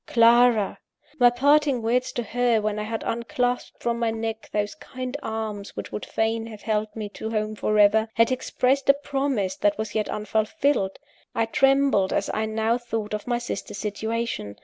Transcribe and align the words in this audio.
Clara! 0.07 0.79
My 1.19 1.29
parting 1.29 1.83
words 1.83 2.11
to 2.13 2.23
her, 2.23 2.59
when 2.59 2.79
I 2.79 2.83
had 2.85 3.03
unclasped 3.03 3.83
from 3.83 3.99
my 3.99 4.09
neck 4.09 4.49
those 4.51 4.73
kind 4.73 5.15
arms 5.21 5.75
which 5.75 5.91
would 5.91 6.07
fain 6.07 6.47
have 6.47 6.63
held 6.63 6.87
me 6.95 7.07
to 7.09 7.29
home 7.29 7.53
for 7.53 7.77
ever, 7.77 8.09
had 8.15 8.31
expressed 8.31 8.89
a 8.89 8.95
promise 8.95 9.55
that 9.57 9.77
was 9.77 9.93
yet 9.93 10.09
unfulfilled. 10.09 10.97
I 11.35 11.45
trembled 11.45 12.13
as 12.13 12.31
I 12.33 12.47
now 12.47 12.79
thought 12.79 13.13
on 13.13 13.21
my 13.27 13.37
sister's 13.37 13.77
situation. 13.77 14.55